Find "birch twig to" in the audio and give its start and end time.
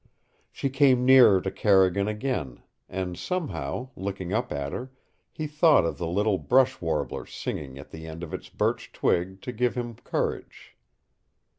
8.49-9.51